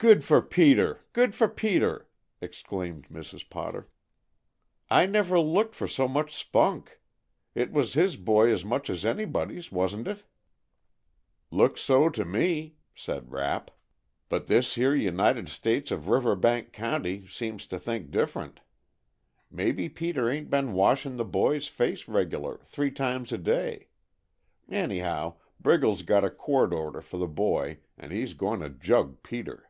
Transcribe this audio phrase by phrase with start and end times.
[0.00, 1.00] "Good for Peter!
[1.12, 2.08] Good for Peter!"
[2.40, 3.50] exclaimed Mrs.
[3.50, 3.88] Potter.
[4.88, 7.00] "I never looked for so much spunk.
[7.52, 10.22] It was his boy as much as anybody's, wasn't it?"
[11.50, 13.72] "Looks so to me," said Rapp,
[14.28, 18.60] "but this here United States of Riverbank County seems to think different.
[19.50, 23.88] Maybe Peter ain't been washin' the boy's face regular, three times a day.
[24.70, 29.64] Anyhow, Briggles got a court order for the boy and he's goin' to jug Peter."